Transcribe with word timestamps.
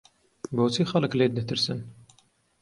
بۆچی 0.55 0.83
خەڵک 0.89 1.13
لێت 1.19 1.31
دەترسن؟ 1.37 1.79